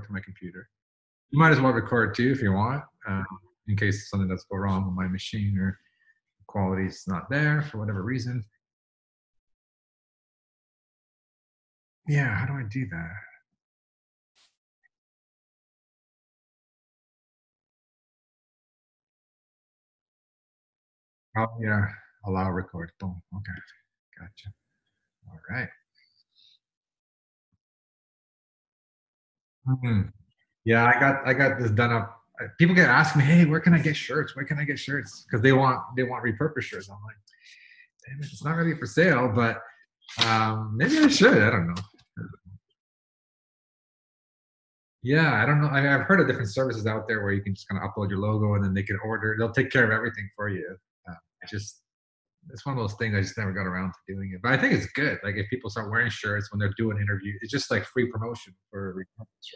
record 0.00 0.06
to 0.08 0.12
my 0.12 0.20
computer. 0.20 0.68
You 1.30 1.38
might 1.38 1.52
as 1.52 1.60
well 1.60 1.72
record 1.72 2.14
too 2.14 2.30
if 2.32 2.42
you 2.42 2.52
want, 2.52 2.82
um, 3.06 3.26
in 3.68 3.76
case 3.76 4.08
something 4.10 4.28
does 4.28 4.44
go 4.50 4.56
wrong 4.56 4.84
with 4.86 4.94
my 4.94 5.06
machine 5.06 5.56
or 5.58 5.78
quality 6.46 6.86
is 6.86 7.04
not 7.06 7.30
there 7.30 7.62
for 7.62 7.78
whatever 7.78 8.02
reason. 8.02 8.44
Yeah, 12.08 12.34
how 12.34 12.46
do 12.46 12.54
I 12.54 12.64
do 12.68 12.86
that? 12.88 13.10
Oh 21.36 21.46
yeah, 21.60 21.86
allow 22.26 22.50
record. 22.50 22.90
Boom. 22.98 23.22
Okay, 23.36 23.52
gotcha. 24.18 24.48
All 25.28 25.40
right. 25.48 25.68
Mhm. 29.70 30.12
Yeah, 30.64 30.84
I 30.84 31.00
got 31.00 31.26
I 31.26 31.32
got 31.32 31.60
this 31.60 31.70
done 31.70 31.92
up. 31.92 32.16
People 32.58 32.74
get 32.74 32.88
asking 32.88 33.20
me, 33.20 33.26
"Hey, 33.26 33.44
where 33.44 33.60
can 33.60 33.74
I 33.74 33.78
get 33.78 33.96
shirts? 33.96 34.34
Where 34.34 34.44
can 34.44 34.58
I 34.58 34.64
get 34.64 34.78
shirts?" 34.78 35.24
Because 35.24 35.42
they 35.42 35.52
want 35.52 35.80
they 35.96 36.02
want 36.02 36.24
repurposed 36.24 36.62
shirts. 36.62 36.88
I'm 36.88 36.96
like, 37.04 37.16
damn 38.06 38.20
it, 38.22 38.32
it's 38.32 38.44
not 38.44 38.56
really 38.56 38.76
for 38.76 38.86
sale, 38.86 39.30
but 39.34 39.62
um, 40.24 40.76
maybe 40.76 40.98
I 40.98 41.08
should. 41.08 41.38
I 41.38 41.50
don't 41.50 41.68
know. 41.68 41.82
Yeah, 45.02 45.42
I 45.42 45.46
don't 45.46 45.62
know. 45.62 45.68
I, 45.68 45.80
mean, 45.80 45.90
I've 45.90 46.02
heard 46.02 46.20
of 46.20 46.26
different 46.26 46.50
services 46.50 46.86
out 46.86 47.08
there 47.08 47.22
where 47.22 47.32
you 47.32 47.42
can 47.42 47.54
just 47.54 47.66
kind 47.68 47.82
of 47.82 47.90
upload 47.90 48.10
your 48.10 48.18
logo 48.18 48.54
and 48.54 48.64
then 48.64 48.74
they 48.74 48.82
can 48.82 48.98
order. 49.02 49.34
They'll 49.38 49.52
take 49.52 49.70
care 49.70 49.84
of 49.84 49.90
everything 49.92 50.28
for 50.36 50.50
you. 50.50 50.76
Uh, 51.08 51.14
just 51.48 51.80
it's 52.48 52.64
one 52.64 52.76
of 52.76 52.82
those 52.82 52.94
things 52.94 53.14
I 53.14 53.20
just 53.20 53.36
never 53.36 53.52
got 53.52 53.66
around 53.66 53.92
to 53.92 54.14
doing 54.14 54.32
it. 54.34 54.40
But 54.42 54.52
I 54.52 54.56
think 54.58 54.72
it's 54.72 54.86
good. 54.92 55.18
Like 55.22 55.36
if 55.36 55.48
people 55.50 55.70
start 55.70 55.90
wearing 55.90 56.10
shirts 56.10 56.50
when 56.50 56.58
they're 56.58 56.72
doing 56.76 56.98
interviews, 56.98 57.38
it's 57.42 57.52
just 57.52 57.70
like 57.70 57.84
free 57.84 58.10
promotion 58.10 58.54
for 58.70 58.94
repurpose, 58.94 59.50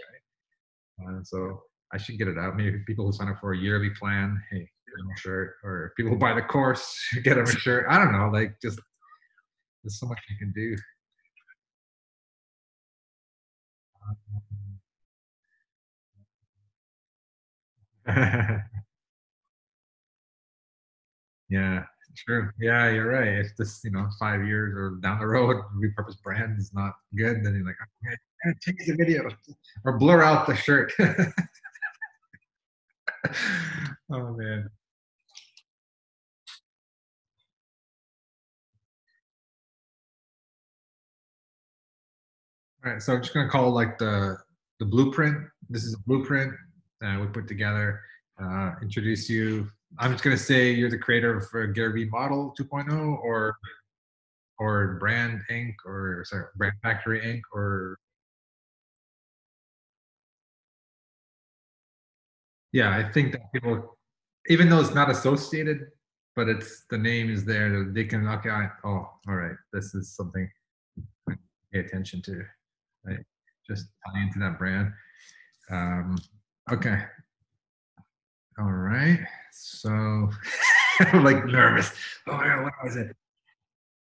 right? 1.09 1.17
Uh, 1.17 1.23
so 1.25 1.63
I 1.93 1.99
should 1.99 2.19
get 2.19 2.29
it 2.29 2.39
out. 2.39 2.57
Maybe 2.57 2.79
people 2.87 3.07
who 3.07 3.13
sign 3.13 3.29
up 3.29 3.39
for 3.41 3.53
a 3.53 3.59
yearly 3.59 3.91
plan, 3.99 4.41
hey, 4.51 4.59
get 4.59 4.99
them 4.99 5.09
a 5.15 5.19
shirt, 5.19 5.55
or 5.65 5.93
people 5.97 6.13
who 6.13 6.19
buy 6.19 6.35
the 6.35 6.43
course, 6.43 6.97
get 7.25 7.37
them 7.37 7.45
a 7.45 7.51
shirt. 7.51 7.87
I 7.89 7.99
don't 7.99 8.13
know. 8.13 8.31
Like 8.33 8.57
just 8.63 8.79
there's 9.83 9.98
so 9.98 10.07
much 10.07 10.21
you 10.29 10.37
can 10.39 10.53
do. 10.53 10.77
yeah, 21.48 21.85
true. 22.15 22.51
Yeah, 22.59 22.91
you're 22.91 23.09
right. 23.09 23.29
If 23.29 23.57
this, 23.57 23.81
you 23.84 23.91
know, 23.91 24.09
five 24.19 24.47
years 24.47 24.75
or 24.77 24.97
down 25.01 25.19
the 25.19 25.27
road, 25.27 25.57
repurposed 25.77 26.23
brand 26.23 26.59
is 26.59 26.73
not 26.75 26.95
good, 27.17 27.45
then 27.45 27.55
you're 27.55 27.65
like, 27.67 27.77
okay, 28.07 28.17
change 28.61 28.87
the 28.87 28.97
video 28.97 29.29
or 29.84 29.98
blur 29.98 30.23
out 30.23 30.47
the 30.47 30.55
shirt. 30.55 30.92
oh 34.11 34.33
man. 34.35 34.70
All 42.85 42.92
right, 42.92 43.03
so 43.03 43.15
I'm 43.15 43.23
just 43.23 43.33
gonna 43.33 43.48
call 43.48 43.70
like 43.70 43.98
the 43.98 44.37
the 44.79 44.85
blueprint. 44.85 45.39
This 45.70 45.85
is 45.85 45.95
a 45.95 45.98
blueprint 46.07 46.53
uh, 47.03 47.19
we 47.20 47.27
put 47.29 47.48
together. 47.48 48.01
Uh, 48.42 48.73
introduce 48.83 49.29
you. 49.31 49.70
I'm 49.98 50.12
just 50.12 50.25
gonna 50.25 50.37
say 50.37 50.73
you're 50.73 50.91
the 50.91 50.98
creator 50.98 51.37
of 51.37 51.45
uh, 51.55 51.73
Gary 51.73 52.05
Vee 52.05 52.11
Model 52.11 52.55
2.0 52.58 53.19
or 53.23 53.57
or 54.58 54.96
Brand 55.01 55.42
Inc. 55.51 55.74
or 55.85 56.24
sorry, 56.27 56.46
Brand 56.57 56.74
Factory 56.83 57.20
Inc. 57.20 57.42
or 57.52 57.98
yeah, 62.73 62.96
I 62.96 63.05
think 63.13 63.33
that 63.33 63.52
people, 63.52 63.96
even 64.48 64.69
though 64.69 64.80
it's 64.80 64.95
not 64.95 65.08
associated, 65.08 65.86
but 66.35 66.48
it's 66.48 66.85
the 66.90 66.98
name 66.98 67.30
is 67.30 67.45
there, 67.45 67.85
they 67.85 68.05
can 68.05 68.27
okay. 68.27 68.51
I, 68.51 68.69
oh, 68.85 69.08
all 69.29 69.35
right, 69.35 69.57
this 69.73 69.95
is 69.95 70.14
something 70.14 70.51
to 71.29 71.36
pay 71.73 71.80
attention 71.80 72.20
to. 72.23 72.45
Right, 73.05 73.24
just 73.69 73.86
tie 74.05 74.23
into 74.23 74.40
that 74.40 74.58
brand. 74.58 74.92
Um, 75.70 76.19
okay, 76.73 77.05
all 78.59 78.70
right. 78.70 79.19
So 79.53 79.91
I'm 81.01 81.25
like 81.25 81.45
nervous. 81.47 81.92
Oh 82.29 82.37
my 82.37 82.45
god, 82.47 82.63
what 82.65 82.73
was 82.85 82.97
it? 82.97 83.15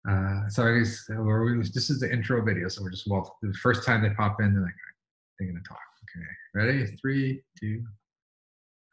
Uh, 0.08 0.48
so 0.50 0.68
I 0.68 0.78
guess 0.78 1.10
uh, 1.10 1.22
we, 1.22 1.58
this 1.74 1.90
is 1.90 2.00
the 2.00 2.12
intro 2.12 2.44
video. 2.44 2.68
So 2.68 2.84
we're 2.84 2.92
just 2.92 3.08
well, 3.08 3.38
the 3.42 3.54
first 3.54 3.86
time 3.86 4.04
they 4.04 4.12
pop 4.12 4.40
in, 4.42 4.54
they're 4.54 4.62
like, 4.62 4.74
they're 5.40 5.48
gonna 5.48 5.64
talk. 5.68 5.80
Okay, 6.04 6.26
ready? 6.54 6.96
Three, 7.02 7.42
two. 7.60 7.84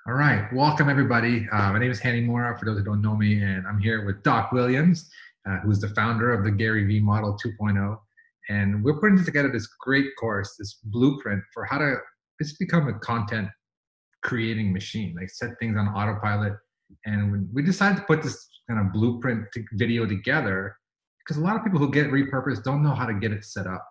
All 0.06 0.14
right, 0.14 0.50
welcome 0.54 0.88
everybody. 0.88 1.46
Uh, 1.52 1.72
my 1.72 1.78
name 1.78 1.90
is 1.90 2.00
Hani 2.00 2.24
Mourra. 2.24 2.58
For 2.58 2.64
those 2.64 2.78
who 2.78 2.84
don't 2.84 3.02
know 3.02 3.14
me, 3.14 3.42
and 3.42 3.66
I'm 3.66 3.78
here 3.78 4.06
with 4.06 4.22
Doc 4.22 4.52
Williams, 4.52 5.10
uh, 5.48 5.58
who's 5.58 5.80
the 5.80 5.88
founder 5.88 6.32
of 6.32 6.44
the 6.44 6.50
Gary 6.50 6.84
Vee 6.86 7.00
Model 7.00 7.36
2.0, 7.44 7.98
and 8.48 8.82
we're 8.82 8.98
putting 8.98 9.22
together 9.22 9.50
this 9.52 9.66
great 9.66 10.06
course, 10.18 10.56
this 10.58 10.78
blueprint 10.84 11.42
for 11.52 11.66
how 11.66 11.78
to 11.78 11.96
just 12.40 12.58
become 12.58 12.88
a 12.88 12.98
content 13.00 13.48
creating 14.22 14.72
machine, 14.72 15.14
like 15.18 15.30
set 15.30 15.50
things 15.58 15.76
on 15.76 15.88
autopilot. 15.88 16.54
And 17.06 17.48
we 17.52 17.62
decided 17.62 17.96
to 17.98 18.04
put 18.04 18.22
this 18.22 18.48
kind 18.68 18.80
of 18.80 18.92
blueprint 18.92 19.46
to 19.54 19.64
video 19.72 20.06
together, 20.06 20.76
because 21.18 21.40
a 21.40 21.44
lot 21.44 21.56
of 21.56 21.64
people 21.64 21.78
who 21.78 21.90
get 21.90 22.10
repurposed 22.10 22.64
don't 22.64 22.82
know 22.82 22.94
how 22.94 23.06
to 23.06 23.14
get 23.14 23.32
it 23.32 23.44
set 23.44 23.66
up. 23.66 23.84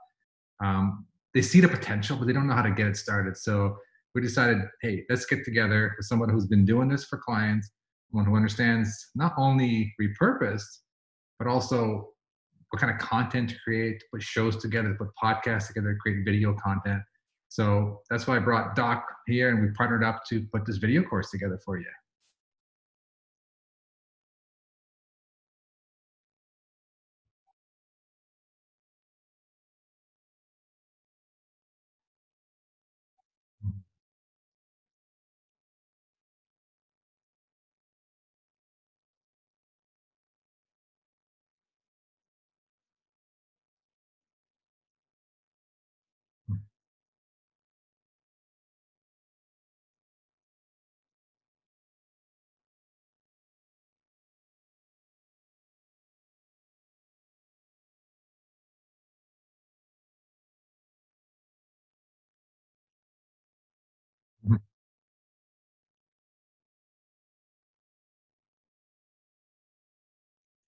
Um, 0.63 1.05
they 1.33 1.41
see 1.41 1.61
the 1.61 1.67
potential, 1.67 2.17
but 2.17 2.27
they 2.27 2.33
don't 2.33 2.47
know 2.47 2.53
how 2.53 2.61
to 2.61 2.71
get 2.71 2.87
it 2.87 2.97
started. 2.97 3.37
So 3.37 3.77
we 4.13 4.21
decided, 4.21 4.57
hey, 4.81 5.03
let's 5.09 5.25
get 5.25 5.45
together 5.45 5.93
with 5.97 6.05
someone 6.05 6.29
who's 6.29 6.47
been 6.47 6.65
doing 6.65 6.89
this 6.89 7.05
for 7.05 7.17
clients, 7.17 7.69
someone 8.09 8.25
who 8.25 8.35
understands 8.35 9.09
not 9.15 9.33
only 9.37 9.93
repurposed, 10.01 10.67
but 11.39 11.47
also 11.47 12.09
what 12.69 12.79
kind 12.81 12.93
of 12.93 12.99
content 12.99 13.49
to 13.49 13.55
create, 13.63 14.03
put 14.11 14.21
shows 14.21 14.57
together, 14.57 14.89
to 14.89 14.95
put 14.95 15.09
podcasts 15.21 15.67
together, 15.67 15.97
create 16.01 16.23
video 16.25 16.53
content. 16.53 17.01
So 17.51 17.99
that's 18.09 18.27
why 18.27 18.37
I 18.37 18.39
brought 18.39 18.77
Doc 18.77 19.05
here 19.27 19.49
and 19.49 19.61
we 19.61 19.71
partnered 19.71 20.05
up 20.05 20.23
to 20.29 20.41
put 20.53 20.65
this 20.65 20.77
video 20.77 21.03
course 21.03 21.29
together 21.29 21.59
for 21.65 21.77
you. 21.77 21.85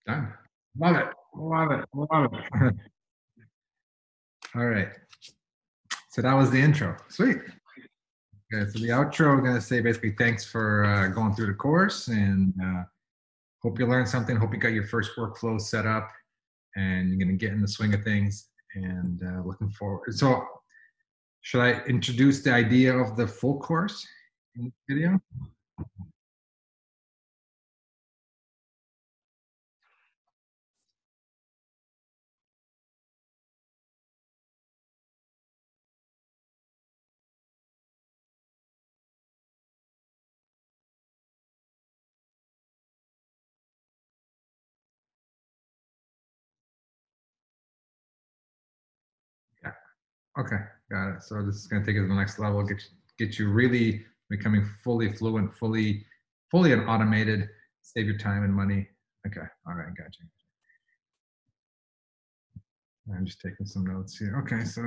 Done. 0.06 0.32
Love 0.78 0.96
it. 0.96 1.06
Love 1.34 1.70
it. 1.70 1.84
Love 1.94 2.32
it. 2.32 2.74
All 4.54 4.66
right. 4.66 4.88
So 6.10 6.22
that 6.22 6.34
was 6.34 6.50
the 6.50 6.60
intro. 6.60 6.96
Sweet. 7.08 7.38
Okay, 8.52 8.70
so 8.70 8.78
the 8.78 8.90
outro, 8.90 9.32
I'm 9.32 9.44
gonna 9.44 9.60
say 9.60 9.80
basically 9.80 10.12
thanks 10.12 10.44
for 10.44 10.84
uh, 10.84 11.08
going 11.08 11.34
through 11.34 11.46
the 11.46 11.54
course 11.54 12.08
and 12.08 12.54
uh, 12.62 12.82
hope 13.62 13.78
you 13.78 13.86
learned 13.86 14.08
something. 14.08 14.36
Hope 14.36 14.52
you 14.52 14.60
got 14.60 14.72
your 14.72 14.86
first 14.86 15.12
workflow 15.16 15.60
set 15.60 15.86
up 15.86 16.08
and 16.76 17.08
you're 17.08 17.18
gonna 17.18 17.36
get 17.36 17.52
in 17.52 17.60
the 17.60 17.68
swing 17.68 17.94
of 17.94 18.04
things 18.04 18.50
and 18.74 19.22
uh, 19.24 19.42
looking 19.44 19.70
forward. 19.70 20.14
So 20.14 20.44
should 21.40 21.62
I 21.62 21.82
introduce 21.86 22.42
the 22.42 22.52
idea 22.52 22.96
of 22.96 23.16
the 23.16 23.26
full 23.26 23.58
course 23.58 24.06
in 24.56 24.64
the 24.64 24.94
video? 24.94 25.20
Okay, 50.38 50.58
Got 50.90 51.16
it. 51.16 51.22
So 51.22 51.42
this 51.42 51.56
is 51.56 51.66
going 51.66 51.82
to 51.82 51.86
take 51.86 51.96
it 51.96 52.02
to 52.02 52.08
the 52.08 52.14
next 52.14 52.38
level. 52.38 52.62
Get 52.62 52.82
get 53.18 53.38
you 53.38 53.50
really 53.50 54.04
becoming 54.28 54.68
fully 54.82 55.12
fluent, 55.12 55.54
fully 55.54 56.04
fully 56.50 56.72
and 56.72 56.88
automated. 56.88 57.48
Save 57.82 58.06
your 58.06 58.18
time 58.18 58.44
and 58.44 58.54
money. 58.54 58.86
Okay. 59.26 59.46
All 59.66 59.74
right. 59.74 59.94
Gotcha. 59.96 60.22
I'm 63.12 63.26
just 63.26 63.40
taking 63.40 63.66
some 63.66 63.84
notes 63.84 64.18
here. 64.18 64.42
Okay. 64.44 64.64
So. 64.64 64.82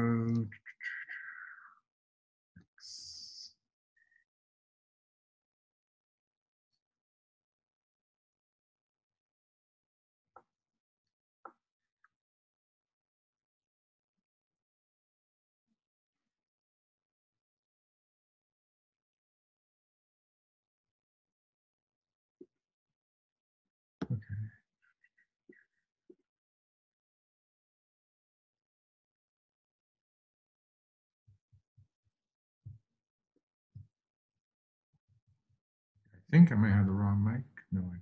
I 36.28 36.36
think 36.36 36.52
I 36.52 36.56
might 36.56 36.74
have 36.74 36.86
the 36.86 36.92
wrong 36.92 37.24
mic. 37.24 37.44
No, 37.72 37.82
I 37.82 37.84
don't. 37.84 38.02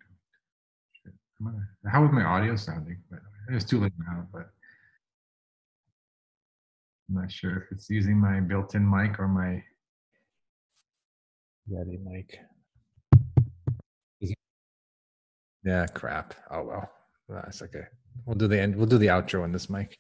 Shit. 1.03 1.13
I'm 1.39 1.45
gonna, 1.45 1.67
how 1.91 2.03
is 2.05 2.11
my 2.11 2.23
audio 2.23 2.55
sounding? 2.55 2.97
Way, 3.11 3.19
it's 3.49 3.65
too 3.65 3.79
late 3.79 3.93
now, 3.99 4.27
but 4.33 4.49
I'm 7.09 7.15
not 7.15 7.31
sure 7.31 7.57
if 7.57 7.71
it's 7.71 7.89
using 7.89 8.17
my 8.17 8.39
built-in 8.39 8.89
mic 8.89 9.19
or 9.19 9.27
my 9.27 9.63
Yeti 11.71 12.03
mic. 12.03 12.39
Yeah, 15.63 15.87
crap. 15.87 16.35
Oh 16.51 16.63
well, 16.63 16.91
uh, 17.31 17.41
that's 17.41 17.61
okay. 17.63 17.85
We'll 18.25 18.35
do 18.35 18.47
the 18.47 18.59
end. 18.59 18.75
We'll 18.75 18.85
do 18.85 18.99
the 18.99 19.07
outro 19.07 19.43
on 19.43 19.51
this 19.51 19.69
mic. 19.69 19.97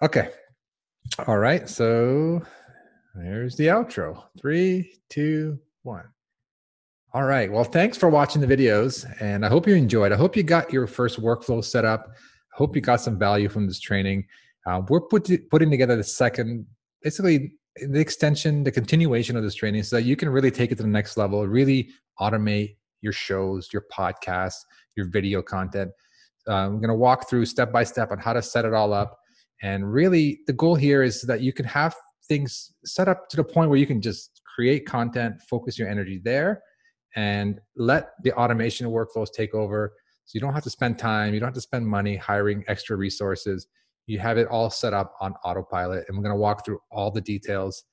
Okay. 0.00 0.30
All 1.26 1.38
right. 1.38 1.68
So 1.68 2.40
there's 3.14 3.56
the 3.56 3.66
outro. 3.66 4.24
Three, 4.40 5.00
two, 5.08 5.58
one. 5.82 6.04
All 7.12 7.24
right. 7.24 7.50
Well, 7.50 7.64
thanks 7.64 7.98
for 7.98 8.08
watching 8.08 8.40
the 8.40 8.46
videos, 8.46 9.04
and 9.20 9.44
I 9.44 9.48
hope 9.48 9.66
you 9.66 9.74
enjoyed. 9.74 10.12
I 10.12 10.16
hope 10.16 10.36
you 10.36 10.44
got 10.44 10.72
your 10.72 10.86
first 10.86 11.20
workflow 11.20 11.64
set 11.64 11.84
up. 11.84 12.12
I 12.14 12.56
hope 12.56 12.76
you 12.76 12.82
got 12.82 13.00
some 13.00 13.18
value 13.18 13.48
from 13.48 13.66
this 13.66 13.80
training. 13.80 14.28
Uh, 14.64 14.82
we're 14.88 15.00
put, 15.00 15.28
putting 15.50 15.72
together 15.72 15.96
the 15.96 16.04
second, 16.04 16.64
basically 17.02 17.54
the 17.80 17.98
extension, 17.98 18.62
the 18.62 18.70
continuation 18.70 19.36
of 19.36 19.42
this 19.42 19.56
training, 19.56 19.82
so 19.82 19.96
that 19.96 20.02
you 20.02 20.14
can 20.14 20.28
really 20.28 20.52
take 20.52 20.70
it 20.70 20.76
to 20.76 20.84
the 20.84 20.88
next 20.88 21.16
level. 21.16 21.44
Really 21.48 21.88
automate 22.20 22.76
your 23.00 23.12
shows, 23.12 23.72
your 23.72 23.86
podcasts, 23.92 24.60
your 24.94 25.08
video 25.08 25.42
content. 25.42 25.90
Uh, 26.46 26.52
I'm 26.52 26.76
going 26.76 26.90
to 26.90 26.94
walk 26.94 27.28
through 27.28 27.44
step 27.46 27.72
by 27.72 27.82
step 27.82 28.12
on 28.12 28.18
how 28.18 28.34
to 28.34 28.42
set 28.42 28.64
it 28.64 28.72
all 28.72 28.92
up. 28.92 29.18
And 29.62 29.92
really, 29.92 30.42
the 30.46 30.52
goal 30.52 30.76
here 30.76 31.02
is 31.02 31.22
that 31.22 31.40
you 31.40 31.52
can 31.52 31.64
have 31.64 31.96
things 32.28 32.70
set 32.84 33.08
up 33.08 33.28
to 33.30 33.36
the 33.36 33.42
point 33.42 33.68
where 33.68 33.80
you 33.80 33.86
can 33.86 34.00
just 34.00 34.42
create 34.54 34.86
content, 34.86 35.42
focus 35.50 35.76
your 35.76 35.88
energy 35.88 36.20
there, 36.22 36.62
and 37.16 37.60
let 37.76 38.10
the 38.22 38.32
automation 38.32 38.86
workflows 38.88 39.32
take 39.32 39.54
over. 39.54 39.92
So 40.24 40.36
you 40.36 40.40
don't 40.40 40.54
have 40.54 40.64
to 40.64 40.70
spend 40.70 40.98
time, 40.98 41.34
you 41.34 41.40
don't 41.40 41.48
have 41.48 41.54
to 41.54 41.60
spend 41.60 41.86
money 41.86 42.16
hiring 42.16 42.64
extra 42.68 42.96
resources. 42.96 43.66
You 44.06 44.18
have 44.18 44.38
it 44.38 44.48
all 44.48 44.70
set 44.70 44.92
up 44.92 45.14
on 45.20 45.34
autopilot. 45.44 46.04
And 46.08 46.16
we're 46.16 46.22
going 46.22 46.34
to 46.34 46.40
walk 46.40 46.64
through 46.64 46.80
all 46.90 47.10
the 47.10 47.20
details. 47.20 47.84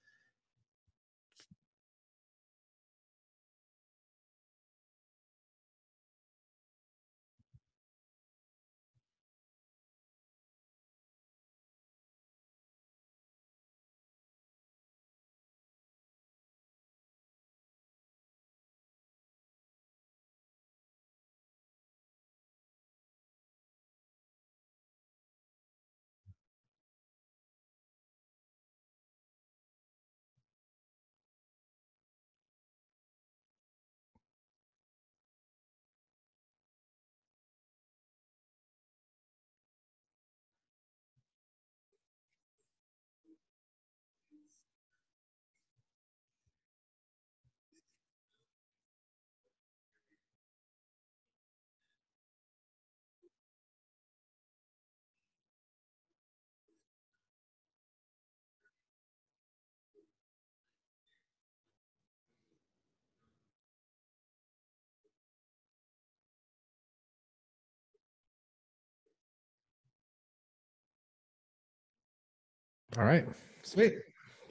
All 72.97 73.03
right. 73.03 73.25
Sweet. 73.63 73.99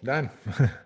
Done. 0.05 0.31